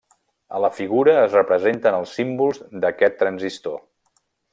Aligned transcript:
A 0.59 0.61
la 0.63 0.69
figura 0.77 1.13
es 1.25 1.35
representen 1.37 1.97
els 1.97 2.15
símbols 2.21 2.63
d'aquest 2.87 3.19
transistor. 3.21 3.79